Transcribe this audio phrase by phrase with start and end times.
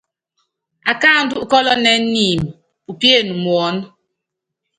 [0.91, 2.49] Akáandú ukɔ́lɔnɛ́ niimi,
[2.91, 3.85] upíene muɔ́nɔ.